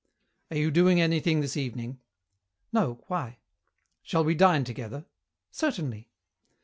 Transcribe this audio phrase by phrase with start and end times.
[0.49, 1.99] "Are you doing anything this evening?"
[2.73, 3.03] "No.
[3.05, 3.37] Why?"
[4.01, 5.05] "Shall we dine together?"
[5.51, 6.09] "Certainly."